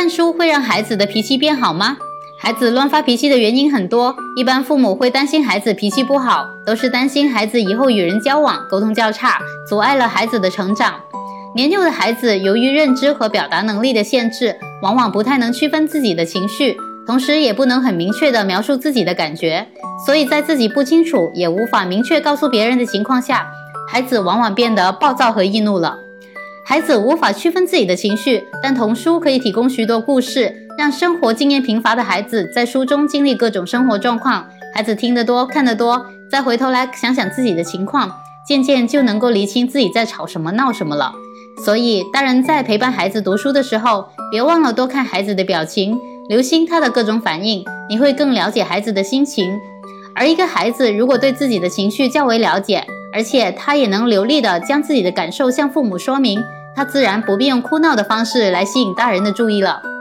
[0.00, 1.98] 看书会让孩子的脾气变好吗？
[2.38, 10.94] 孩子乱发脾气的原因很多，一般父母会担心孩子脾气不好，都是担心孩子以后与人交往沟通较差，阻碍了孩子的成长。
[11.54, 19.68] 年幼的孩子由于认知和表达能力的限制，往往不太能区分自己的情绪，同时也不能很明确地描述自己的感觉，
[20.06, 23.46] 所以在自己不清楚也无法明确告诉别人的情况下，
[23.86, 25.98] 孩子往往变得暴躁和易怒了。
[26.70, 34.48] 孩子无法区分自己的情绪，但童书可以提供许多故事，让生活经验贫乏的孩子在书中经历各种生活状况。
[34.72, 38.08] 孩子听得多，看得多，再回头来想想自己的情况，
[38.46, 41.12] 渐渐就能够理清自己在吵什么、闹什么了。
[41.64, 49.58] 所以，大人在陪伴孩子读书的时候，别忘了多看孩子的表情，留心他的各种反应，你会更了解孩子的心情。
[50.14, 56.40] 而一个孩子如果对自己的情绪较为了解，而且他也能流利地将自己的感受向父母说明。
[56.74, 59.99] 他自然不必用哭闹的方式来吸引大人的注意了。